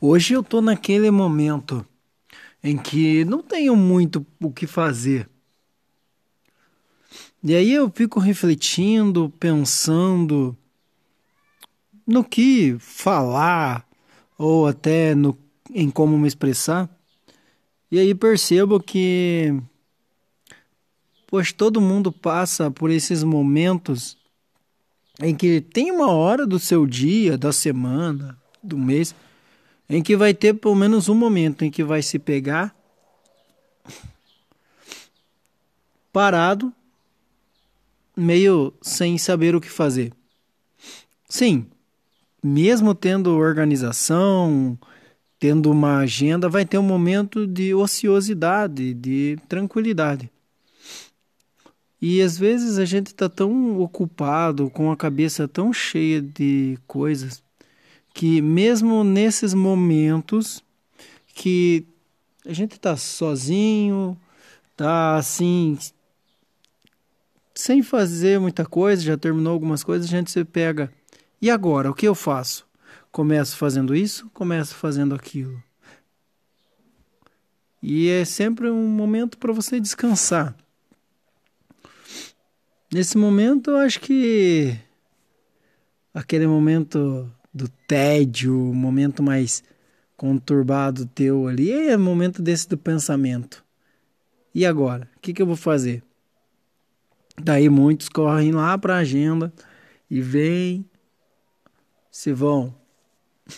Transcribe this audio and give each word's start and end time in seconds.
Hoje 0.00 0.34
eu 0.34 0.42
tô 0.42 0.60
naquele 0.60 1.10
momento 1.10 1.86
em 2.62 2.76
que 2.76 3.24
não 3.24 3.42
tenho 3.42 3.74
muito 3.74 4.26
o 4.40 4.52
que 4.52 4.66
fazer. 4.66 5.28
E 7.42 7.54
aí 7.54 7.72
eu 7.72 7.90
fico 7.90 8.20
refletindo, 8.20 9.32
pensando 9.38 10.56
no 12.06 12.22
que 12.22 12.76
falar 12.78 13.86
ou 14.36 14.66
até 14.66 15.14
no, 15.14 15.36
em 15.72 15.90
como 15.90 16.18
me 16.18 16.28
expressar. 16.28 16.90
E 17.90 17.98
aí 17.98 18.14
percebo 18.14 18.78
que 18.78 19.54
pois 21.26 21.52
todo 21.52 21.80
mundo 21.80 22.12
passa 22.12 22.70
por 22.70 22.90
esses 22.90 23.22
momentos 23.22 24.18
em 25.20 25.34
que 25.34 25.60
tem 25.60 25.90
uma 25.90 26.10
hora 26.10 26.46
do 26.46 26.58
seu 26.58 26.86
dia, 26.86 27.38
da 27.38 27.52
semana, 27.52 28.36
do 28.62 28.76
mês, 28.76 29.14
em 29.88 30.02
que 30.02 30.16
vai 30.16 30.34
ter 30.34 30.54
pelo 30.54 30.74
menos 30.74 31.08
um 31.08 31.14
momento 31.14 31.64
em 31.64 31.70
que 31.70 31.84
vai 31.84 32.02
se 32.02 32.18
pegar 32.18 32.74
parado, 36.12 36.72
meio 38.16 38.72
sem 38.80 39.18
saber 39.18 39.54
o 39.54 39.60
que 39.60 39.68
fazer. 39.68 40.12
Sim, 41.28 41.66
mesmo 42.42 42.94
tendo 42.94 43.36
organização, 43.36 44.78
tendo 45.38 45.70
uma 45.70 45.98
agenda, 45.98 46.48
vai 46.48 46.64
ter 46.64 46.78
um 46.78 46.82
momento 46.82 47.46
de 47.46 47.74
ociosidade, 47.74 48.94
de 48.94 49.38
tranquilidade. 49.48 50.30
E 52.00 52.22
às 52.22 52.38
vezes 52.38 52.78
a 52.78 52.84
gente 52.84 53.08
está 53.08 53.28
tão 53.28 53.80
ocupado, 53.80 54.70
com 54.70 54.90
a 54.90 54.96
cabeça 54.96 55.48
tão 55.48 55.72
cheia 55.72 56.22
de 56.22 56.78
coisas, 56.86 57.42
que 58.16 58.40
mesmo 58.40 59.04
nesses 59.04 59.52
momentos 59.52 60.64
que 61.34 61.86
a 62.46 62.52
gente 62.54 62.72
está 62.72 62.96
sozinho, 62.96 64.18
tá 64.74 65.16
assim, 65.16 65.76
sem 67.54 67.82
fazer 67.82 68.40
muita 68.40 68.64
coisa, 68.64 69.02
já 69.02 69.18
terminou 69.18 69.52
algumas 69.52 69.84
coisas, 69.84 70.06
a 70.06 70.10
gente 70.10 70.30
se 70.30 70.42
pega. 70.46 70.90
E 71.42 71.50
agora, 71.50 71.90
o 71.90 71.94
que 71.94 72.08
eu 72.08 72.14
faço? 72.14 72.66
Começo 73.12 73.54
fazendo 73.54 73.94
isso, 73.94 74.30
começo 74.32 74.74
fazendo 74.74 75.14
aquilo. 75.14 75.62
E 77.82 78.08
é 78.08 78.24
sempre 78.24 78.70
um 78.70 78.88
momento 78.88 79.36
para 79.36 79.52
você 79.52 79.78
descansar. 79.78 80.56
Nesse 82.90 83.18
momento, 83.18 83.72
eu 83.72 83.76
acho 83.76 84.00
que 84.00 84.74
aquele 86.14 86.46
momento 86.46 87.30
do 87.56 87.68
tédio, 87.88 88.52
momento 88.52 89.22
mais 89.22 89.64
conturbado 90.16 91.06
teu 91.06 91.46
ali, 91.46 91.70
é 91.70 91.96
momento 91.96 92.42
desse 92.42 92.68
do 92.68 92.76
pensamento. 92.76 93.64
E 94.54 94.66
agora? 94.66 95.08
O 95.16 95.20
que, 95.20 95.32
que 95.32 95.40
eu 95.40 95.46
vou 95.46 95.56
fazer? 95.56 96.02
Daí 97.42 97.68
muitos 97.68 98.08
correm 98.08 98.52
lá 98.52 98.76
para 98.76 98.96
a 98.96 98.98
agenda 98.98 99.52
e 100.10 100.20
vêm 100.20 100.84
se 102.10 102.32
vão 102.32 102.74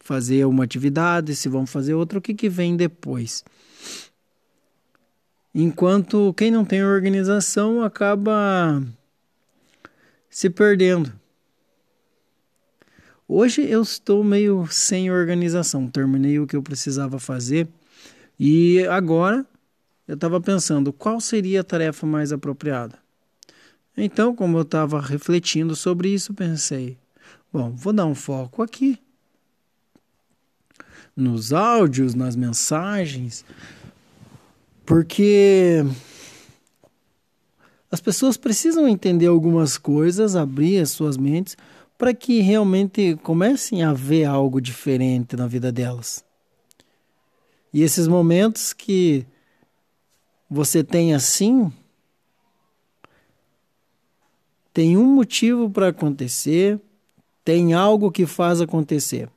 fazer 0.00 0.44
uma 0.44 0.64
atividade, 0.64 1.34
se 1.34 1.48
vão 1.48 1.66
fazer 1.66 1.94
outra, 1.94 2.18
o 2.18 2.22
que, 2.22 2.34
que 2.34 2.48
vem 2.48 2.76
depois. 2.76 3.44
Enquanto 5.54 6.32
quem 6.34 6.50
não 6.50 6.64
tem 6.64 6.84
organização 6.84 7.82
acaba 7.82 8.82
se 10.30 10.48
perdendo. 10.48 11.21
Hoje 13.28 13.62
eu 13.62 13.82
estou 13.82 14.24
meio 14.24 14.66
sem 14.70 15.10
organização, 15.10 15.88
terminei 15.88 16.38
o 16.38 16.46
que 16.46 16.56
eu 16.56 16.62
precisava 16.62 17.18
fazer 17.18 17.68
e 18.38 18.84
agora 18.86 19.46
eu 20.08 20.14
estava 20.14 20.40
pensando 20.40 20.92
qual 20.92 21.20
seria 21.20 21.60
a 21.60 21.64
tarefa 21.64 22.06
mais 22.06 22.32
apropriada. 22.32 22.98
Então, 23.96 24.34
como 24.34 24.58
eu 24.58 24.62
estava 24.62 25.00
refletindo 25.00 25.76
sobre 25.76 26.08
isso, 26.08 26.34
pensei: 26.34 26.98
bom, 27.52 27.70
vou 27.70 27.92
dar 27.92 28.06
um 28.06 28.14
foco 28.14 28.62
aqui 28.62 28.98
nos 31.14 31.52
áudios, 31.52 32.14
nas 32.14 32.34
mensagens, 32.34 33.44
porque 34.84 35.84
as 37.90 38.00
pessoas 38.00 38.36
precisam 38.36 38.88
entender 38.88 39.26
algumas 39.26 39.76
coisas, 39.76 40.34
abrir 40.34 40.78
as 40.78 40.90
suas 40.90 41.16
mentes 41.16 41.56
para 42.02 42.12
que 42.12 42.40
realmente 42.40 43.16
comecem 43.22 43.84
a 43.84 43.92
ver 43.92 44.24
algo 44.24 44.60
diferente 44.60 45.36
na 45.36 45.46
vida 45.46 45.70
delas. 45.70 46.24
E 47.72 47.80
esses 47.80 48.08
momentos 48.08 48.72
que 48.72 49.24
você 50.50 50.82
tem 50.82 51.14
assim, 51.14 51.72
tem 54.74 54.96
um 54.96 55.14
motivo 55.14 55.70
para 55.70 55.90
acontecer, 55.90 56.80
tem 57.44 57.72
algo 57.72 58.10
que 58.10 58.26
faz 58.26 58.60
acontecer. 58.60 59.30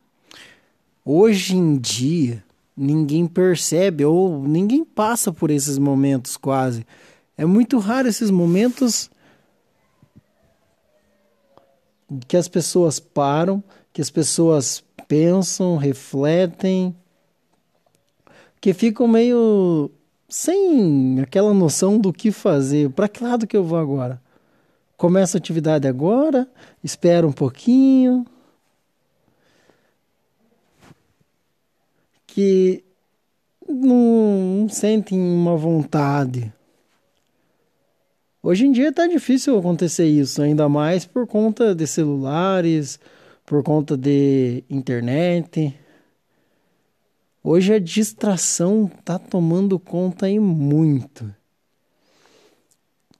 Hoje 1.05 1.55
em 1.55 1.77
dia, 1.77 2.43
ninguém 2.75 3.27
percebe 3.27 4.03
ou 4.05 4.41
ninguém 4.41 4.83
passa 4.83 5.31
por 5.31 5.51
esses 5.51 5.77
momentos 5.77 6.35
quase. 6.35 6.83
É 7.37 7.45
muito 7.45 7.77
raro 7.77 8.07
esses 8.07 8.31
momentos 8.31 9.11
que 12.27 12.37
as 12.37 12.47
pessoas 12.47 12.99
param, 12.99 13.63
que 13.91 14.01
as 14.01 14.09
pessoas 14.09 14.83
pensam, 15.07 15.77
refletem, 15.77 16.95
que 18.59 18.73
ficam 18.73 19.07
meio 19.07 19.91
sem 20.27 21.19
aquela 21.21 21.53
noção 21.53 21.99
do 21.99 22.11
que 22.11 22.31
fazer. 22.31 22.89
Para 22.89 23.07
que 23.07 23.23
lado 23.23 23.47
que 23.47 23.55
eu 23.55 23.63
vou 23.63 23.77
agora? 23.77 24.21
Começa 24.97 25.37
a 25.37 25.39
atividade 25.39 25.87
agora, 25.87 26.47
espera 26.83 27.27
um 27.27 27.31
pouquinho. 27.31 28.25
Que 32.27 32.83
não, 33.67 34.61
não 34.61 34.69
sentem 34.69 35.19
uma 35.19 35.55
vontade 35.55 36.53
Hoje 38.47 38.67
em 38.67 38.71
dia 38.71 38.89
está 38.89 39.07
difícil 39.07 39.57
acontecer 39.57 40.05
isso, 40.05 40.39
ainda 40.39 40.69
mais 40.69 41.03
por 41.03 41.25
conta 41.25 41.73
de 41.73 41.87
celulares, 41.87 42.99
por 43.43 43.63
conta 43.63 43.97
de 43.97 44.63
internet. 44.69 45.75
Hoje 47.43 47.73
a 47.73 47.79
distração 47.79 48.85
está 48.85 49.17
tomando 49.17 49.79
conta 49.79 50.29
e 50.29 50.37
muito. 50.37 51.33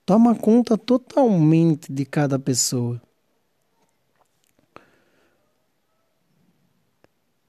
Toma 0.06 0.36
conta 0.36 0.78
totalmente 0.78 1.92
de 1.92 2.06
cada 2.06 2.38
pessoa. 2.38 3.02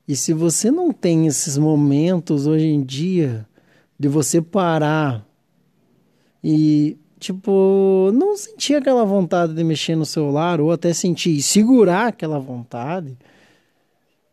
E 0.08 0.16
se 0.16 0.32
você 0.32 0.70
não 0.70 0.94
tem 0.94 1.26
esses 1.26 1.58
momentos 1.58 2.46
hoje 2.46 2.68
em 2.68 2.82
dia 2.82 3.46
de 4.00 4.08
você 4.08 4.40
parar 4.40 5.28
e 6.42 6.96
tipo, 7.18 8.10
não 8.14 8.36
sentia 8.36 8.78
aquela 8.78 9.04
vontade 9.04 9.54
de 9.54 9.64
mexer 9.64 9.96
no 9.96 10.06
celular, 10.06 10.60
ou 10.60 10.70
até 10.70 10.92
sentir, 10.92 11.40
segurar 11.42 12.08
aquela 12.08 12.38
vontade 12.38 13.16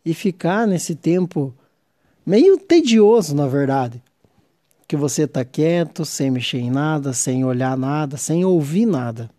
e 0.06 0.14
ficar 0.14 0.68
nesse 0.68 0.96
tempo 0.96 1.54
meio 2.26 2.58
tedioso, 2.58 3.36
na 3.36 3.48
verdade. 3.48 4.02
Que 4.88 4.98
você 4.98 5.26
tá 5.26 5.44
quieto, 5.46 6.06
sem 6.06 6.30
mexer 6.30 6.60
em 6.60 6.70
nada, 6.70 7.14
sem 7.14 7.46
olhar 7.46 7.78
nada, 7.78 8.18
sem 8.18 8.44
ouvir 8.46 8.86
nada. 8.86 9.30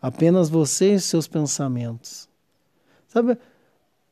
Apenas 0.00 0.48
você 0.48 0.94
e 0.94 1.00
seus 1.00 1.26
pensamentos. 1.26 2.28
Sabe? 3.08 3.36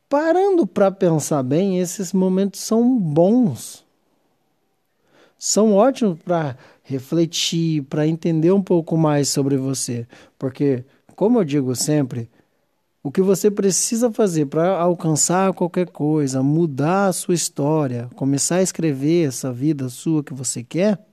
Parando 0.09 0.67
para 0.67 0.91
pensar 0.91 1.43
bem, 1.43 1.79
esses 1.79 2.13
momentos 2.13 2.61
são 2.61 2.99
bons. 2.99 3.82
São 5.45 5.75
ótimos 5.75 6.21
para 6.21 6.57
refletir, 6.85 7.83
para 7.87 8.07
entender 8.07 8.53
um 8.53 8.63
pouco 8.63 8.97
mais 8.97 9.29
sobre 9.29 9.57
você. 9.57 10.07
Porque, 10.39 10.85
como 11.17 11.41
eu 11.41 11.45
digo 11.45 11.75
sempre, 11.75 12.31
o 13.03 13.11
que 13.11 13.21
você 13.21 13.51
precisa 13.51 14.09
fazer 14.13 14.47
para 14.47 14.79
alcançar 14.79 15.53
qualquer 15.53 15.89
coisa, 15.89 16.45
mudar 16.45 17.09
a 17.09 17.13
sua 17.13 17.35
história, 17.35 18.09
começar 18.15 18.59
a 18.59 18.63
escrever 18.63 19.27
essa 19.27 19.53
vida 19.53 19.89
sua 19.89 20.23
que 20.23 20.33
você 20.33 20.63
quer, 20.63 21.05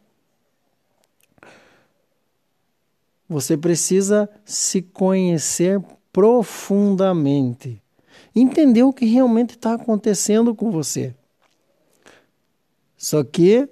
você 3.27 3.57
precisa 3.57 4.29
se 4.45 4.79
conhecer 4.79 5.81
profundamente. 6.13 7.81
Entender 8.35 8.83
o 8.83 8.93
que 8.93 9.07
realmente 9.07 9.55
está 9.55 9.73
acontecendo 9.73 10.53
com 10.53 10.69
você. 10.69 11.15
Só 12.95 13.23
que 13.23 13.67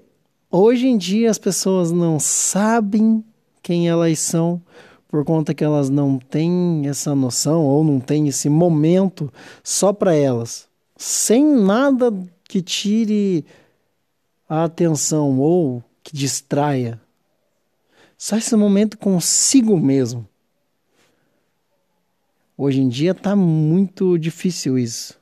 Hoje 0.50 0.88
em 0.88 0.98
dia 0.98 1.30
as 1.30 1.38
pessoas 1.38 1.92
não 1.92 2.20
sabem 2.20 3.24
quem 3.62 3.90
elas 3.90 4.18
são 4.20 4.62
por 5.10 5.26
conta 5.26 5.54
que 5.54 5.64
elas 5.64 5.90
não 5.90 6.18
têm 6.18 6.88
essa 6.88 7.14
noção 7.14 7.66
ou 7.66 7.84
não 7.84 8.00
têm 8.00 8.30
esse 8.30 8.48
momento 8.48 9.32
só 9.62 9.92
para 9.92 10.16
elas, 10.16 10.68
sem 10.96 11.46
nada 11.46 12.14
que 12.48 12.62
tire 12.62 13.46
a 14.48 14.64
atenção 14.64 15.38
ou 15.38 15.84
que 16.02 16.16
distraia. 16.16 17.00
Só 18.18 18.38
esse 18.38 18.56
momento 18.56 18.98
consigo 18.98 19.78
mesmo. 19.78 20.26
Hoje 22.58 22.82
em 22.82 22.88
dia 22.88 23.14
tá 23.14 23.36
muito 23.36 24.18
difícil 24.18 24.80
isso. 24.80 25.20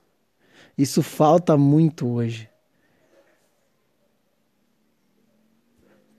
Isso 0.77 1.01
falta 1.01 1.57
muito 1.57 2.07
hoje. 2.07 2.47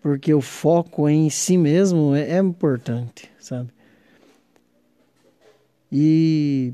Porque 0.06 0.32
o 0.32 0.40
foco 0.40 1.08
em 1.08 1.28
si 1.28 1.58
mesmo 1.58 2.14
é, 2.14 2.30
é 2.30 2.38
importante, 2.38 3.28
sabe? 3.40 3.70
E 5.90 6.72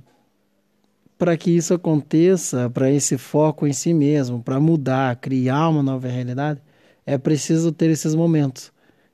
para 1.17 1.35
que 1.39 1.51
isso 1.51 1.73
aconteça, 1.73 2.69
para 2.69 2.91
esse 2.91 3.17
foco 3.17 3.67
em 3.67 3.73
si 3.73 3.95
mesmo, 3.95 4.43
para 4.43 4.61
mudar, 4.61 5.17
criar 5.17 5.71
uma 5.71 5.83
nova 5.83 6.09
realidade, 6.09 6.61
é 7.07 7.17
preciso 7.17 7.73
ter 7.73 7.89
esses 7.89 8.15
momentos 8.15 8.71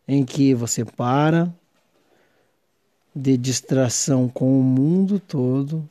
em 0.08 0.24
que 0.24 0.52
você 0.52 0.84
para 0.84 1.54
de 3.14 3.36
distração 3.36 4.28
com 4.28 4.58
o 4.58 4.64
mundo 4.64 5.20
todo 5.20 5.88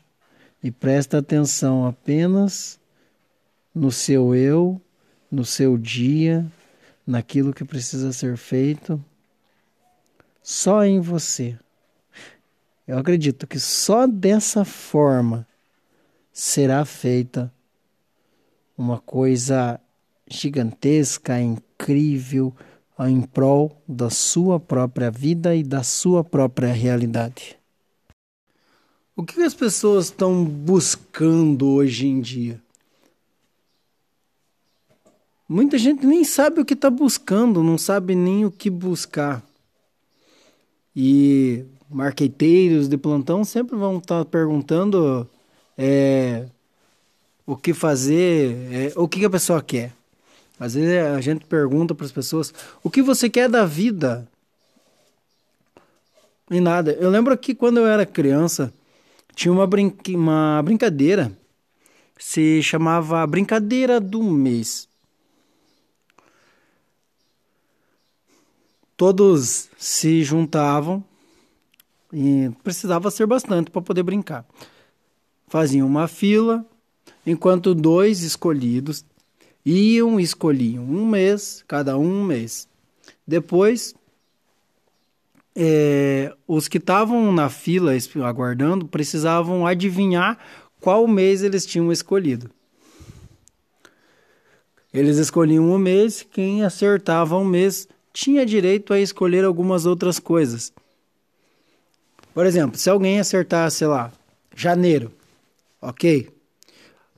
e 0.61 0.69
presta 0.69 1.19
atenção 1.19 1.87
apenas 1.87 2.77
no 3.73 3.89
seu 3.89 4.35
eu, 4.35 4.81
no 5.31 5.45
seu 5.45 5.77
dia, 5.77 6.45
naquilo 7.07 7.53
que 7.53 7.63
precisa 7.63 8.11
ser 8.11 8.35
feito, 8.35 9.03
só 10.43 10.83
em 10.83 10.99
você. 10.99 11.57
Eu 12.85 12.97
acredito 12.97 13.47
que 13.47 13.59
só 13.59 14.05
dessa 14.05 14.65
forma 14.65 15.47
será 16.33 16.83
feita 16.83 17.51
uma 18.77 18.99
coisa 18.99 19.79
gigantesca, 20.29 21.39
incrível, 21.39 22.53
em 22.99 23.21
prol 23.21 23.81
da 23.87 24.09
sua 24.09 24.59
própria 24.59 25.09
vida 25.09 25.55
e 25.55 25.63
da 25.63 25.83
sua 25.83 26.23
própria 26.23 26.73
realidade. 26.73 27.57
O 29.15 29.23
que 29.23 29.41
as 29.41 29.53
pessoas 29.53 30.05
estão 30.05 30.45
buscando 30.45 31.67
hoje 31.67 32.07
em 32.07 32.21
dia? 32.21 32.61
Muita 35.47 35.77
gente 35.77 36.05
nem 36.05 36.23
sabe 36.23 36.59
o 36.59 36.65
que 36.65 36.73
está 36.73 36.89
buscando, 36.89 37.63
não 37.63 37.77
sabe 37.77 38.15
nem 38.15 38.45
o 38.45 38.51
que 38.51 38.69
buscar. 38.69 39.41
E 40.95 41.63
marqueteiros 41.89 42.89
de 42.89 42.97
plantão 42.97 43.45
sempre 43.45 43.77
vão 43.77 43.97
estar 43.97 44.25
tá 44.25 44.29
perguntando 44.29 45.27
é, 45.77 46.45
o 47.45 47.55
que 47.55 47.73
fazer, 47.73 48.57
é, 48.73 48.93
o 48.95 49.07
que 49.07 49.23
a 49.23 49.29
pessoa 49.29 49.61
quer. 49.61 49.93
Às 50.59 50.73
vezes 50.73 50.97
a 50.97 51.21
gente 51.21 51.45
pergunta 51.45 51.95
para 51.95 52.05
as 52.05 52.11
pessoas 52.11 52.53
o 52.83 52.89
que 52.89 53.01
você 53.01 53.29
quer 53.29 53.47
da 53.47 53.65
vida. 53.65 54.27
E 56.49 56.59
nada. 56.59 56.91
Eu 56.93 57.09
lembro 57.09 57.37
que 57.37 57.53
quando 57.53 57.77
eu 57.77 57.87
era 57.87 58.05
criança 58.05 58.73
tinha 59.35 59.51
uma, 59.51 59.67
brinque, 59.67 60.15
uma 60.15 60.61
brincadeira 60.63 61.31
se 62.17 62.61
chamava 62.63 63.25
Brincadeira 63.27 63.99
do 63.99 64.23
Mês. 64.23 64.86
Todos 68.97 69.69
se 69.77 70.23
juntavam 70.23 71.03
e 72.11 72.51
precisava 72.63 73.09
ser 73.11 73.27
bastante 73.27 73.71
para 73.71 73.81
poder 73.81 74.03
brincar 74.03 74.45
faziam 75.47 75.87
uma 75.87 76.07
fila, 76.07 76.65
enquanto 77.25 77.73
dois 77.73 78.21
escolhidos 78.21 79.05
iam 79.65 80.19
e 80.19 80.23
escolhiam 80.23 80.83
um 80.83 81.05
mês, 81.05 81.63
cada 81.67 81.97
um 81.97 82.21
um 82.21 82.23
mês. 82.23 82.67
Depois, 83.25 83.95
é, 85.55 86.33
os 86.47 86.67
que 86.67 86.77
estavam 86.77 87.31
na 87.31 87.49
fila 87.49 87.93
aguardando 88.23 88.87
precisavam 88.87 89.65
adivinhar 89.65 90.37
qual 90.79 91.07
mês 91.07 91.41
eles 91.41 91.65
tinham 91.65 91.91
escolhido. 91.91 92.51
Eles 94.93 95.17
escolhiam 95.17 95.69
um 95.69 95.77
mês, 95.77 96.25
quem 96.31 96.63
acertava 96.63 97.37
um 97.37 97.45
mês 97.45 97.87
tinha 98.17 98.43
direito 98.43 98.93
a 98.93 98.99
escolher 98.99 99.45
algumas 99.45 99.85
outras 99.85 100.17
coisas. 100.17 100.73
Por 102.33 102.47
exemplo, 102.47 102.75
se 102.75 102.89
alguém 102.89 103.19
acertar, 103.19 103.69
sei 103.69 103.85
lá, 103.85 104.11
janeiro, 104.55 105.11
Ok? 105.79 106.29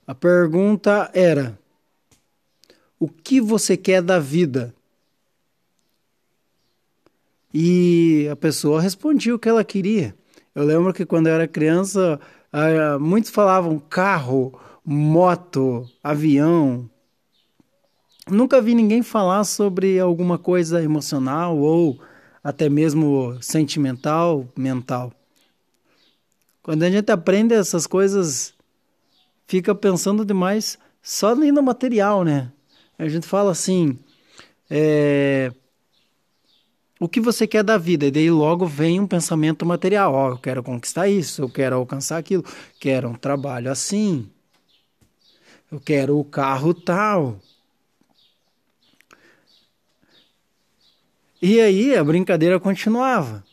A 0.06 0.14
pergunta 0.14 1.10
era: 1.14 1.58
o 3.00 3.08
que 3.08 3.40
você 3.40 3.78
quer 3.78 4.02
da 4.02 4.20
vida? 4.20 4.76
E 7.54 8.28
a 8.30 8.36
pessoa 8.36 8.82
respondia 8.82 9.34
o 9.34 9.40
que 9.40 9.48
ela 9.48 9.64
queria. 9.64 10.14
Eu 10.54 10.66
lembro 10.66 10.94
que 10.94 11.06
quando 11.06 11.28
eu 11.28 11.34
era 11.34 11.48
criança, 11.48 12.20
uh, 12.54 13.00
muitos 13.00 13.32
falavam 13.32 13.80
carro, 13.80 14.60
moto, 14.84 15.90
avião. 16.04 16.90
Nunca 18.32 18.62
vi 18.62 18.76
ninguém 18.76 19.02
falar 19.02 19.44
sobre 19.44 20.00
alguma 20.00 20.38
coisa 20.38 20.84
emocional 20.84 21.58
ou 21.58 22.00
até 22.44 22.70
mesmo 22.70 23.38
sentimental, 23.42 24.48
mental. 24.56 25.12
Quando 26.62 26.84
a 26.84 26.90
gente 26.90 27.12
aprende 27.12 27.54
essas 27.54 27.88
coisas, 27.88 28.54
fica 29.48 29.74
pensando 29.74 30.24
demais 30.24 30.78
só 31.02 31.34
no 31.34 31.64
material, 31.64 32.24
né? 32.24 32.52
A 32.98 33.08
gente 33.08 33.26
fala 33.26 33.52
assim, 33.52 33.98
é... 34.70 35.52
o 37.00 37.08
que 37.08 37.20
você 37.20 37.48
quer 37.48 37.64
da 37.64 37.78
vida? 37.78 38.06
E 38.06 38.12
daí 38.12 38.30
logo 38.30 38.66
vem 38.66 39.00
um 39.00 39.08
pensamento 39.08 39.66
material. 39.66 40.14
Ó, 40.14 40.28
oh, 40.28 40.32
eu 40.34 40.38
quero 40.38 40.62
conquistar 40.62 41.08
isso, 41.08 41.42
eu 41.42 41.50
quero 41.50 41.78
alcançar 41.78 42.18
aquilo, 42.18 42.44
quero 42.80 43.10
um 43.10 43.16
trabalho 43.16 43.72
assim, 43.72 44.30
eu 45.72 45.80
quero 45.80 46.20
o 46.20 46.26
carro 46.26 46.74
tal. 46.74 47.40
E 51.42 51.62
aí 51.62 51.96
a 51.96 52.04
brincadeira 52.04 52.60
continuava. 52.60 53.44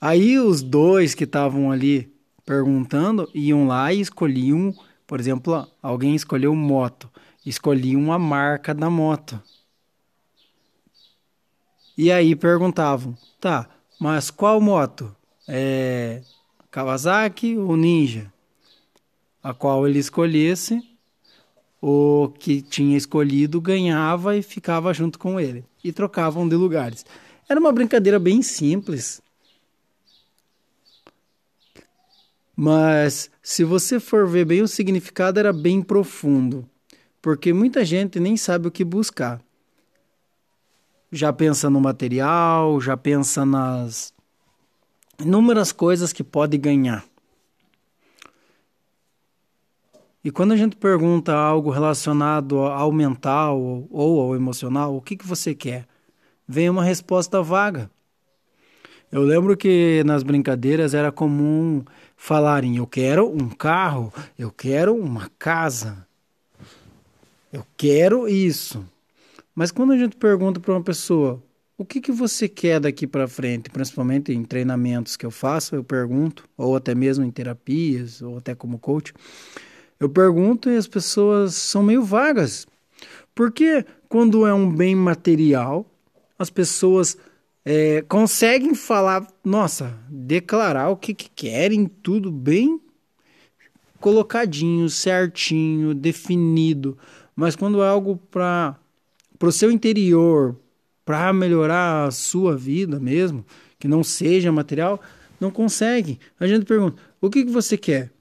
Aí 0.00 0.38
os 0.38 0.62
dois 0.62 1.14
que 1.14 1.24
estavam 1.24 1.70
ali 1.70 2.12
perguntando 2.44 3.30
iam 3.34 3.66
lá 3.66 3.92
e 3.92 4.00
escolhiam, 4.00 4.74
por 5.06 5.20
exemplo, 5.20 5.66
alguém 5.82 6.14
escolheu 6.14 6.54
moto, 6.54 7.10
escolhiam 7.44 8.00
uma 8.00 8.18
marca 8.18 8.74
da 8.74 8.90
moto. 8.90 9.40
E 11.96 12.10
aí 12.12 12.36
perguntavam, 12.36 13.16
tá, 13.40 13.68
mas 13.98 14.30
qual 14.30 14.60
moto? 14.60 15.14
É 15.48 16.22
Kawasaki 16.70 17.56
ou 17.56 17.76
Ninja? 17.76 18.30
A 19.42 19.54
qual 19.54 19.86
ele 19.86 19.98
escolhesse, 19.98 20.82
o 21.80 22.32
que 22.38 22.60
tinha 22.60 22.96
escolhido 22.96 23.60
ganhava 23.60 24.36
e 24.36 24.42
ficava 24.42 24.92
junto 24.92 25.18
com 25.18 25.38
ele. 25.38 25.64
E 25.86 25.92
trocavam 25.92 26.48
de 26.48 26.56
lugares. 26.56 27.04
Era 27.48 27.60
uma 27.60 27.72
brincadeira 27.72 28.18
bem 28.18 28.42
simples, 28.42 29.22
Mas 32.56 33.30
se 33.42 33.62
você 33.62 34.00
for 34.00 34.26
ver 34.26 34.46
bem, 34.46 34.62
o 34.62 34.68
significado 34.68 35.38
era 35.38 35.52
bem 35.52 35.82
profundo, 35.82 36.66
porque 37.20 37.52
muita 37.52 37.84
gente 37.84 38.18
nem 38.18 38.34
sabe 38.34 38.66
o 38.66 38.70
que 38.70 38.82
buscar. 38.82 39.42
Já 41.12 41.30
pensa 41.34 41.68
no 41.68 41.78
material, 41.78 42.80
já 42.80 42.96
pensa 42.96 43.44
nas 43.44 44.14
inúmeras 45.20 45.70
coisas 45.70 46.14
que 46.14 46.24
pode 46.24 46.56
ganhar. 46.56 47.04
E 50.26 50.30
quando 50.32 50.50
a 50.50 50.56
gente 50.56 50.74
pergunta 50.74 51.32
algo 51.32 51.70
relacionado 51.70 52.58
ao 52.58 52.90
mental 52.90 53.86
ou 53.88 54.20
ao 54.20 54.34
emocional, 54.34 54.96
o 54.96 55.00
que, 55.00 55.16
que 55.16 55.24
você 55.24 55.54
quer? 55.54 55.86
Vem 56.48 56.68
uma 56.68 56.82
resposta 56.82 57.40
vaga. 57.40 57.88
Eu 59.12 59.22
lembro 59.22 59.56
que 59.56 60.02
nas 60.04 60.24
brincadeiras 60.24 60.94
era 60.94 61.12
comum 61.12 61.84
falarem: 62.16 62.76
eu 62.76 62.88
quero 62.88 63.30
um 63.30 63.48
carro, 63.48 64.12
eu 64.36 64.50
quero 64.50 64.96
uma 64.96 65.30
casa, 65.38 66.04
eu 67.52 67.64
quero 67.76 68.28
isso. 68.28 68.84
Mas 69.54 69.70
quando 69.70 69.92
a 69.92 69.96
gente 69.96 70.16
pergunta 70.16 70.58
para 70.58 70.72
uma 70.72 70.82
pessoa: 70.82 71.40
o 71.78 71.84
que, 71.84 72.00
que 72.00 72.10
você 72.10 72.48
quer 72.48 72.80
daqui 72.80 73.06
para 73.06 73.28
frente, 73.28 73.70
principalmente 73.70 74.32
em 74.32 74.42
treinamentos 74.42 75.16
que 75.16 75.24
eu 75.24 75.30
faço, 75.30 75.76
eu 75.76 75.84
pergunto, 75.84 76.48
ou 76.58 76.74
até 76.74 76.96
mesmo 76.96 77.24
em 77.24 77.30
terapias, 77.30 78.20
ou 78.22 78.38
até 78.38 78.56
como 78.56 78.76
coach, 78.76 79.14
eu 79.98 80.08
pergunto 80.08 80.70
e 80.70 80.76
as 80.76 80.86
pessoas 80.86 81.54
são 81.54 81.82
meio 81.82 82.02
vagas. 82.02 82.66
Porque 83.34 83.84
quando 84.08 84.46
é 84.46 84.54
um 84.54 84.70
bem 84.70 84.94
material, 84.94 85.86
as 86.38 86.50
pessoas 86.50 87.16
é, 87.64 88.02
conseguem 88.02 88.74
falar, 88.74 89.26
nossa, 89.44 89.98
declarar 90.08 90.90
o 90.90 90.96
que, 90.96 91.14
que 91.14 91.28
querem, 91.30 91.86
tudo 91.86 92.30
bem 92.30 92.80
colocadinho, 94.00 94.88
certinho, 94.88 95.94
definido. 95.94 96.96
Mas 97.34 97.56
quando 97.56 97.82
é 97.82 97.88
algo 97.88 98.16
para 98.30 98.78
o 99.42 99.52
seu 99.52 99.70
interior, 99.70 100.56
para 101.04 101.32
melhorar 101.32 102.06
a 102.06 102.10
sua 102.10 102.56
vida 102.56 103.00
mesmo, 103.00 103.44
que 103.78 103.88
não 103.88 104.04
seja 104.04 104.52
material, 104.52 105.00
não 105.40 105.50
consegue. 105.50 106.18
A 106.38 106.46
gente 106.46 106.64
pergunta: 106.64 107.02
o 107.20 107.28
que, 107.28 107.44
que 107.44 107.50
você 107.50 107.76
quer? 107.76 108.12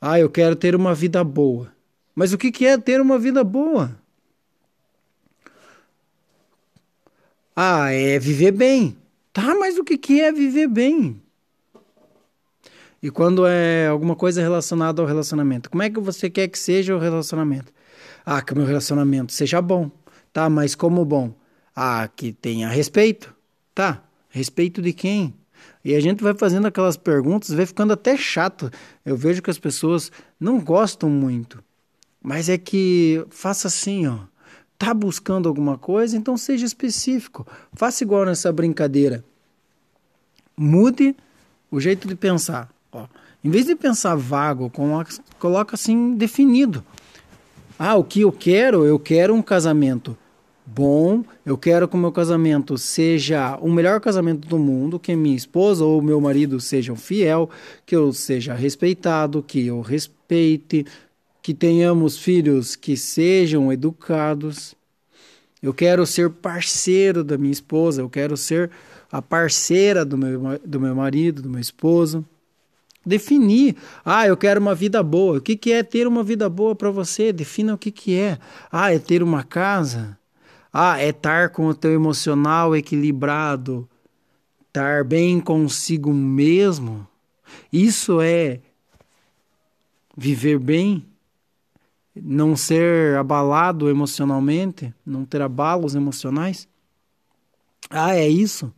Ah, 0.00 0.18
eu 0.18 0.30
quero 0.30 0.54
ter 0.54 0.74
uma 0.74 0.94
vida 0.94 1.22
boa. 1.24 1.72
Mas 2.14 2.32
o 2.32 2.38
que, 2.38 2.66
é 2.66 2.78
ter 2.78 3.00
uma 3.00 3.18
vida 3.18 3.42
boa? 3.42 3.96
Ah, 7.54 7.90
é 7.92 8.18
viver 8.18 8.52
bem. 8.52 8.96
Tá, 9.32 9.54
mas 9.54 9.78
o 9.78 9.84
que, 9.84 9.98
que 9.98 10.20
é 10.20 10.32
viver 10.32 10.68
bem? 10.68 11.20
E 13.02 13.10
quando 13.10 13.46
é 13.46 13.86
alguma 13.86 14.16
coisa 14.16 14.40
relacionada 14.40 15.00
ao 15.00 15.06
relacionamento, 15.06 15.70
como 15.70 15.82
é 15.82 15.90
que 15.90 16.00
você 16.00 16.28
quer 16.28 16.48
que 16.48 16.58
seja 16.58 16.94
o 16.94 16.98
relacionamento? 16.98 17.72
Ah, 18.26 18.42
que 18.42 18.52
o 18.52 18.56
meu 18.56 18.66
relacionamento 18.66 19.32
seja 19.32 19.62
bom. 19.62 19.90
Tá, 20.32 20.48
mas 20.48 20.74
como 20.74 21.04
bom? 21.04 21.32
Ah, 21.74 22.08
que 22.08 22.32
tenha 22.32 22.68
respeito. 22.68 23.34
Tá, 23.74 24.02
respeito 24.28 24.82
de 24.82 24.92
quem? 24.92 25.34
E 25.84 25.94
a 25.94 26.00
gente 26.00 26.22
vai 26.22 26.34
fazendo 26.34 26.66
aquelas 26.66 26.96
perguntas, 26.96 27.50
vai 27.50 27.66
ficando 27.66 27.92
até 27.92 28.16
chato. 28.16 28.70
Eu 29.04 29.16
vejo 29.16 29.42
que 29.42 29.50
as 29.50 29.58
pessoas 29.58 30.10
não 30.38 30.60
gostam 30.60 31.08
muito. 31.08 31.62
Mas 32.22 32.48
é 32.48 32.58
que 32.58 33.24
faça 33.30 33.68
assim, 33.68 34.06
ó. 34.06 34.18
Tá 34.78 34.94
buscando 34.94 35.48
alguma 35.48 35.76
coisa, 35.76 36.16
então 36.16 36.36
seja 36.36 36.64
específico. 36.64 37.46
Faça 37.72 38.04
igual 38.04 38.24
nessa 38.24 38.52
brincadeira. 38.52 39.24
Mude 40.56 41.16
o 41.70 41.80
jeito 41.80 42.06
de 42.06 42.14
pensar. 42.14 42.68
Ó. 42.92 43.06
Em 43.42 43.50
vez 43.50 43.66
de 43.66 43.74
pensar 43.74 44.14
vago, 44.14 44.70
coloca, 44.70 45.12
coloca 45.38 45.74
assim 45.74 46.14
definido. 46.14 46.84
Ah, 47.78 47.96
o 47.96 48.04
que 48.04 48.20
eu 48.20 48.32
quero? 48.32 48.84
Eu 48.84 48.98
quero 48.98 49.34
um 49.34 49.42
casamento 49.42 50.16
bom. 50.74 51.24
Eu 51.44 51.56
quero 51.56 51.88
que 51.88 51.94
o 51.94 51.98
meu 51.98 52.12
casamento 52.12 52.76
seja 52.76 53.56
o 53.60 53.70
melhor 53.70 54.00
casamento 54.00 54.46
do 54.46 54.58
mundo, 54.58 54.98
que 54.98 55.14
minha 55.16 55.36
esposa 55.36 55.84
ou 55.84 56.02
meu 56.02 56.20
marido 56.20 56.60
sejam 56.60 56.94
fiel, 56.94 57.48
que 57.86 57.96
eu 57.96 58.12
seja 58.12 58.54
respeitado, 58.54 59.42
que 59.42 59.66
eu 59.66 59.80
respeite, 59.80 60.84
que 61.42 61.54
tenhamos 61.54 62.18
filhos 62.18 62.76
que 62.76 62.96
sejam 62.96 63.72
educados. 63.72 64.74
Eu 65.62 65.72
quero 65.72 66.06
ser 66.06 66.30
parceiro 66.30 67.24
da 67.24 67.38
minha 67.38 67.52
esposa, 67.52 68.02
eu 68.02 68.10
quero 68.10 68.36
ser 68.36 68.70
a 69.10 69.22
parceira 69.22 70.04
do 70.04 70.18
meu, 70.18 70.60
do 70.64 70.80
meu 70.80 70.94
marido, 70.94 71.40
do 71.42 71.48
meu 71.48 71.60
esposo. 71.60 72.24
Definir. 73.04 73.74
Ah, 74.04 74.26
eu 74.26 74.36
quero 74.36 74.60
uma 74.60 74.74
vida 74.74 75.02
boa. 75.02 75.38
O 75.38 75.40
que, 75.40 75.56
que 75.56 75.72
é 75.72 75.82
ter 75.82 76.06
uma 76.06 76.22
vida 76.22 76.46
boa 76.48 76.74
para 76.74 76.90
você? 76.90 77.32
Defina 77.32 77.72
o 77.72 77.78
que, 77.78 77.90
que 77.90 78.18
é. 78.18 78.38
Ah, 78.70 78.92
é 78.92 78.98
ter 78.98 79.22
uma 79.22 79.42
casa? 79.42 80.17
Ah, 80.80 80.96
é 81.02 81.08
estar 81.08 81.48
com 81.48 81.66
o 81.66 81.74
teu 81.74 81.92
emocional 81.92 82.76
equilibrado, 82.76 83.88
estar 84.68 85.02
bem 85.02 85.40
consigo 85.40 86.14
mesmo. 86.14 87.04
Isso 87.72 88.20
é 88.20 88.60
viver 90.16 90.56
bem, 90.60 91.04
não 92.14 92.54
ser 92.54 93.16
abalado 93.16 93.90
emocionalmente, 93.90 94.94
não 95.04 95.24
ter 95.24 95.42
abalos 95.42 95.96
emocionais. 95.96 96.68
Ah, 97.90 98.14
é 98.14 98.28
isso? 98.28 98.72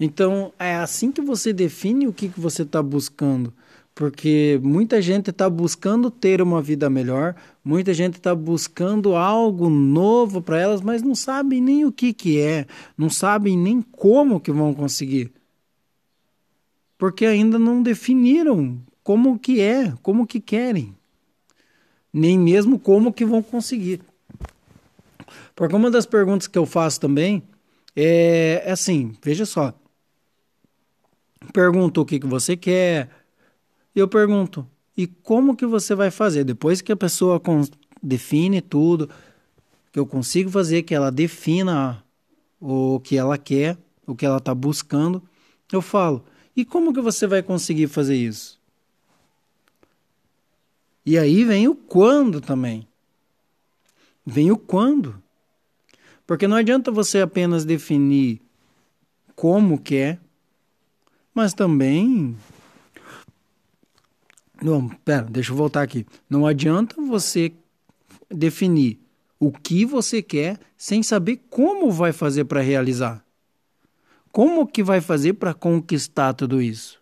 Então, 0.00 0.54
é 0.58 0.74
assim 0.76 1.12
que 1.12 1.20
você 1.20 1.52
define 1.52 2.06
o 2.06 2.14
que, 2.14 2.30
que 2.30 2.40
você 2.40 2.62
está 2.62 2.82
buscando. 2.82 3.52
Porque 3.94 4.58
muita 4.60 5.00
gente 5.00 5.30
está 5.30 5.48
buscando 5.48 6.10
ter 6.10 6.42
uma 6.42 6.60
vida 6.60 6.90
melhor, 6.90 7.36
muita 7.64 7.94
gente 7.94 8.14
está 8.14 8.34
buscando 8.34 9.14
algo 9.14 9.70
novo 9.70 10.42
para 10.42 10.60
elas, 10.60 10.80
mas 10.80 11.00
não 11.00 11.14
sabem 11.14 11.60
nem 11.60 11.84
o 11.84 11.92
que, 11.92 12.12
que 12.12 12.40
é, 12.40 12.66
não 12.98 13.08
sabem 13.08 13.56
nem 13.56 13.80
como 13.80 14.40
que 14.40 14.50
vão 14.50 14.74
conseguir. 14.74 15.32
Porque 16.98 17.24
ainda 17.24 17.56
não 17.56 17.82
definiram 17.82 18.80
como 19.04 19.38
que 19.38 19.60
é, 19.60 19.92
como 20.02 20.26
que 20.26 20.40
querem, 20.40 20.92
nem 22.12 22.36
mesmo 22.36 22.80
como 22.80 23.12
que 23.12 23.24
vão 23.24 23.42
conseguir. 23.42 24.00
Porque 25.54 25.76
uma 25.76 25.90
das 25.90 26.04
perguntas 26.04 26.48
que 26.48 26.58
eu 26.58 26.66
faço 26.66 27.00
também 27.00 27.44
é, 27.94 28.62
é 28.64 28.72
assim, 28.72 29.14
veja 29.22 29.46
só, 29.46 29.72
pergunto 31.52 32.00
o 32.00 32.04
que, 32.04 32.18
que 32.18 32.26
você 32.26 32.56
quer, 32.56 33.08
e 33.94 33.98
eu 33.98 34.08
pergunto, 34.08 34.66
e 34.96 35.06
como 35.06 35.56
que 35.56 35.66
você 35.66 35.94
vai 35.94 36.10
fazer? 36.10 36.44
Depois 36.44 36.80
que 36.80 36.92
a 36.92 36.96
pessoa 36.96 37.40
define 38.02 38.60
tudo, 38.60 39.08
que 39.92 39.98
eu 39.98 40.06
consigo 40.06 40.50
fazer 40.50 40.82
que 40.82 40.94
ela 40.94 41.10
defina 41.10 42.04
o 42.60 43.00
que 43.00 43.16
ela 43.16 43.38
quer, 43.38 43.78
o 44.06 44.14
que 44.14 44.26
ela 44.26 44.38
está 44.38 44.54
buscando, 44.54 45.22
eu 45.74 45.82
falo, 45.82 46.24
e 46.56 46.64
como 46.64 46.92
que 46.92 47.00
você 47.00 47.26
vai 47.26 47.42
conseguir 47.42 47.88
fazer 47.88 48.16
isso? 48.16 48.60
E 51.04 51.18
aí 51.18 51.44
vem 51.44 51.68
o 51.68 51.74
quando 51.74 52.40
também. 52.40 52.86
Vem 54.24 54.50
o 54.50 54.56
quando. 54.56 55.22
Porque 56.26 56.48
não 56.48 56.56
adianta 56.56 56.90
você 56.90 57.20
apenas 57.20 57.64
definir 57.64 58.40
como 59.34 59.78
quer, 59.78 60.18
mas 61.34 61.52
também 61.52 62.36
não, 64.64 64.88
pera, 64.88 65.24
deixa 65.24 65.52
eu 65.52 65.56
voltar 65.56 65.82
aqui. 65.82 66.06
Não 66.28 66.46
adianta 66.46 66.96
você 66.98 67.52
definir 68.30 68.98
o 69.38 69.52
que 69.52 69.84
você 69.84 70.22
quer 70.22 70.58
sem 70.74 71.02
saber 71.02 71.42
como 71.50 71.92
vai 71.92 72.12
fazer 72.12 72.46
para 72.46 72.62
realizar. 72.62 73.22
Como 74.32 74.66
que 74.66 74.82
vai 74.82 75.02
fazer 75.02 75.34
para 75.34 75.52
conquistar 75.52 76.32
tudo 76.32 76.62
isso? 76.62 76.98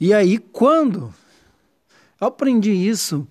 E 0.00 0.12
aí, 0.12 0.38
quando? 0.38 1.14
Eu 2.20 2.26
aprendi 2.26 2.72
isso 2.72 3.28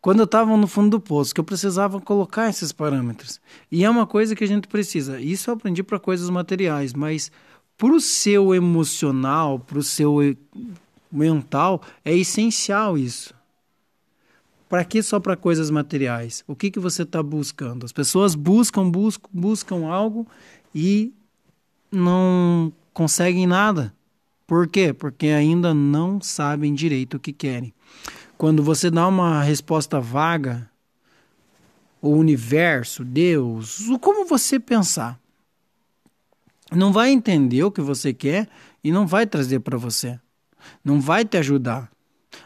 quando 0.00 0.20
eu 0.20 0.24
estava 0.24 0.56
no 0.56 0.66
fundo 0.66 0.96
do 0.96 1.00
poço, 1.00 1.34
que 1.34 1.40
eu 1.40 1.44
precisava 1.44 2.00
colocar 2.00 2.48
esses 2.48 2.72
parâmetros. 2.72 3.38
E 3.70 3.84
é 3.84 3.90
uma 3.90 4.06
coisa 4.06 4.34
que 4.34 4.44
a 4.44 4.48
gente 4.48 4.66
precisa. 4.66 5.20
Isso 5.20 5.50
eu 5.50 5.54
aprendi 5.54 5.82
para 5.82 5.98
coisas 5.98 6.30
materiais, 6.30 6.94
mas 6.94 7.30
para 7.78 7.94
o 7.94 8.00
seu 8.00 8.52
emocional, 8.52 9.60
para 9.60 9.78
o 9.78 9.82
seu 9.82 10.18
mental, 11.10 11.80
é 12.04 12.12
essencial 12.12 12.98
isso. 12.98 13.32
Para 14.68 14.84
que 14.84 15.02
só 15.02 15.18
para 15.20 15.36
coisas 15.36 15.70
materiais? 15.70 16.44
O 16.46 16.56
que, 16.56 16.72
que 16.72 16.80
você 16.80 17.04
está 17.04 17.22
buscando? 17.22 17.86
As 17.86 17.92
pessoas 17.92 18.34
buscam, 18.34 18.90
buscam, 18.90 19.30
buscam 19.32 19.86
algo 19.86 20.26
e 20.74 21.14
não 21.90 22.72
conseguem 22.92 23.46
nada. 23.46 23.94
Por 24.46 24.66
quê? 24.66 24.92
Porque 24.92 25.28
ainda 25.28 25.72
não 25.72 26.20
sabem 26.20 26.74
direito 26.74 27.16
o 27.16 27.20
que 27.20 27.32
querem. 27.32 27.72
Quando 28.36 28.62
você 28.62 28.90
dá 28.90 29.06
uma 29.06 29.42
resposta 29.42 30.00
vaga, 30.00 30.68
o 32.02 32.10
universo, 32.10 33.04
Deus, 33.04 33.78
como 34.00 34.26
você 34.26 34.58
pensar, 34.58 35.18
não 36.72 36.92
vai 36.92 37.10
entender 37.10 37.62
o 37.62 37.70
que 37.70 37.80
você 37.80 38.12
quer 38.12 38.48
e 38.82 38.92
não 38.92 39.06
vai 39.06 39.26
trazer 39.26 39.60
para 39.60 39.78
você. 39.78 40.18
Não 40.84 41.00
vai 41.00 41.24
te 41.24 41.36
ajudar. 41.38 41.90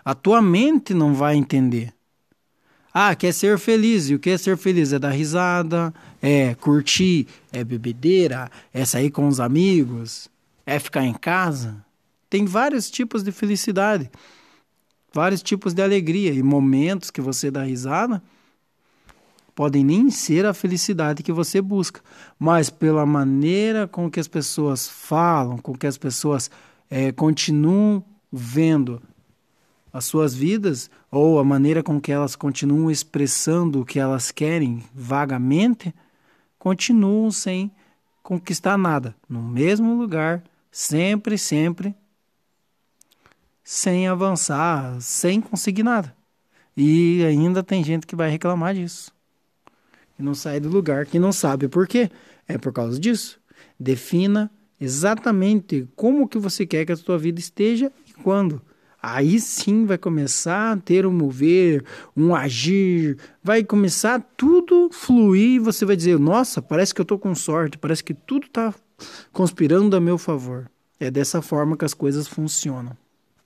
A 0.04 0.14
tua 0.14 0.40
mente 0.40 0.94
não 0.94 1.14
vai 1.14 1.36
entender. 1.36 1.92
Ah, 2.94 3.14
quer 3.14 3.32
ser 3.32 3.58
feliz. 3.58 4.10
E 4.10 4.14
o 4.14 4.18
que 4.18 4.30
é 4.30 4.38
ser 4.38 4.56
feliz? 4.56 4.92
É 4.92 4.98
dar 4.98 5.10
risada, 5.10 5.92
é 6.20 6.54
curtir, 6.54 7.26
é 7.52 7.64
bebedeira, 7.64 8.50
é 8.72 8.84
sair 8.84 9.10
com 9.10 9.26
os 9.26 9.40
amigos, 9.40 10.28
é 10.66 10.78
ficar 10.78 11.04
em 11.04 11.14
casa. 11.14 11.84
Tem 12.28 12.44
vários 12.44 12.90
tipos 12.90 13.22
de 13.22 13.32
felicidade, 13.32 14.10
vários 15.12 15.42
tipos 15.42 15.74
de 15.74 15.82
alegria 15.82 16.32
e 16.32 16.42
momentos 16.42 17.10
que 17.10 17.20
você 17.20 17.50
dá 17.50 17.62
risada 17.62 18.22
podem 19.54 19.84
nem 19.84 20.10
ser 20.10 20.46
a 20.46 20.54
felicidade 20.54 21.22
que 21.22 21.32
você 21.32 21.60
busca, 21.60 22.00
mas 22.38 22.70
pela 22.70 23.04
maneira 23.04 23.86
com 23.86 24.10
que 24.10 24.20
as 24.20 24.28
pessoas 24.28 24.88
falam, 24.88 25.58
com 25.58 25.74
que 25.74 25.86
as 25.86 25.98
pessoas 25.98 26.50
é, 26.90 27.12
continuam 27.12 28.04
vendo 28.30 29.02
as 29.92 30.06
suas 30.06 30.34
vidas, 30.34 30.90
ou 31.10 31.38
a 31.38 31.44
maneira 31.44 31.82
com 31.82 32.00
que 32.00 32.10
elas 32.10 32.34
continuam 32.34 32.90
expressando 32.90 33.80
o 33.80 33.84
que 33.84 33.98
elas 33.98 34.30
querem 34.30 34.82
vagamente, 34.94 35.94
continuam 36.58 37.30
sem 37.30 37.70
conquistar 38.22 38.78
nada, 38.78 39.14
no 39.28 39.42
mesmo 39.42 39.94
lugar, 39.94 40.42
sempre, 40.70 41.36
sempre, 41.36 41.94
sem 43.62 44.08
avançar, 44.08 44.98
sem 44.98 45.42
conseguir 45.42 45.82
nada. 45.82 46.16
E 46.74 47.22
ainda 47.26 47.62
tem 47.62 47.84
gente 47.84 48.06
que 48.06 48.16
vai 48.16 48.30
reclamar 48.30 48.74
disso 48.74 49.12
não 50.22 50.34
sai 50.34 50.60
do 50.60 50.68
lugar, 50.68 51.06
que 51.06 51.18
não 51.18 51.32
sabe 51.32 51.68
por 51.68 51.86
quê. 51.86 52.10
É 52.46 52.56
por 52.56 52.72
causa 52.72 52.98
disso. 52.98 53.40
Defina 53.78 54.50
exatamente 54.80 55.88
como 55.94 56.28
que 56.28 56.38
você 56.38 56.66
quer 56.66 56.84
que 56.84 56.92
a 56.92 56.96
sua 56.96 57.18
vida 57.18 57.40
esteja 57.40 57.92
e 58.08 58.12
quando. 58.12 58.60
Aí 59.02 59.40
sim 59.40 59.84
vai 59.84 59.98
começar 59.98 60.72
a 60.72 60.76
ter 60.76 61.04
um 61.04 61.12
mover, 61.12 61.84
um 62.16 62.34
agir, 62.34 63.18
vai 63.42 63.64
começar 63.64 64.20
tudo 64.36 64.90
fluir 64.92 65.56
e 65.56 65.58
você 65.58 65.84
vai 65.84 65.96
dizer: 65.96 66.18
Nossa, 66.20 66.62
parece 66.62 66.94
que 66.94 67.00
eu 67.00 67.04
estou 67.04 67.18
com 67.18 67.34
sorte, 67.34 67.76
parece 67.76 68.04
que 68.04 68.14
tudo 68.14 68.46
está 68.46 68.72
conspirando 69.32 69.96
a 69.96 70.00
meu 70.00 70.16
favor. 70.16 70.70
É 71.00 71.10
dessa 71.10 71.42
forma 71.42 71.76
que 71.76 71.84
as 71.84 71.94
coisas 71.94 72.28
funcionam. 72.28 72.96